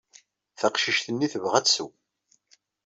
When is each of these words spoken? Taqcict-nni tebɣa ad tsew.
Taqcict-nni 0.59 1.27
tebɣa 1.33 1.55
ad 1.59 1.65
tsew. 1.65 1.89